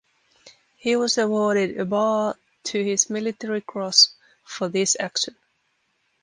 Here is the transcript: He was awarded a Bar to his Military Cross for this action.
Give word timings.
He 0.77 0.95
was 0.95 1.19
awarded 1.19 1.79
a 1.79 1.85
Bar 1.85 2.35
to 2.63 2.83
his 2.83 3.11
Military 3.11 3.61
Cross 3.61 4.15
for 4.43 4.67
this 4.67 4.97
action. 4.99 5.35